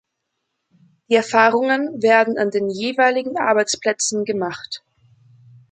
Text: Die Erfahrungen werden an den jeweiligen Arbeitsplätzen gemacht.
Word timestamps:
Die 1.07 1.13
Erfahrungen 1.15 2.01
werden 2.01 2.39
an 2.39 2.49
den 2.49 2.71
jeweiligen 2.71 3.37
Arbeitsplätzen 3.37 4.25
gemacht. 4.25 4.81